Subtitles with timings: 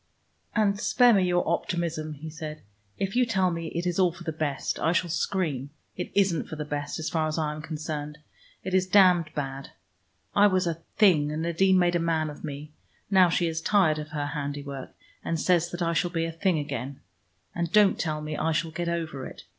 [0.55, 2.63] "And spare me your optimism," he said.
[2.97, 5.69] "If you tell me it is all for the best, I shall scream.
[5.95, 8.17] It isn't for the best, as far as I am concerned.
[8.63, 9.73] It is damned bad.
[10.35, 12.71] I was a Thing, and Nadine made a man of me.
[13.11, 16.57] Now she is tired of her handiwork, and says that I shall be a Thing
[16.57, 17.01] again.
[17.53, 19.43] And don't tell me I shall get over it.